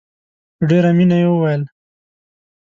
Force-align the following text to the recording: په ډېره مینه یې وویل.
په 0.57 0.63
ډېره 0.69 0.89
مینه 0.97 1.17
یې 1.21 1.27
وویل. 1.31 1.61